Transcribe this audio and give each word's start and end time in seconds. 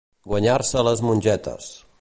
Guanyar-se 0.31 0.83
les 0.87 1.05
mongetes. 1.11 1.73